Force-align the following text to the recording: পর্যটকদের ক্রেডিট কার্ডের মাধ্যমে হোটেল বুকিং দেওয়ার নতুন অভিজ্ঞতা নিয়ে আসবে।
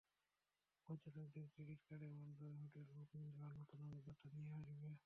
পর্যটকদের 0.89 1.45
ক্রেডিট 1.53 1.81
কার্ডের 1.87 2.13
মাধ্যমে 2.17 2.55
হোটেল 2.61 2.85
বুকিং 2.91 3.21
দেওয়ার 3.27 3.53
নতুন 3.59 3.79
অভিজ্ঞতা 3.87 4.27
নিয়ে 4.35 4.53
আসবে। 4.59 4.91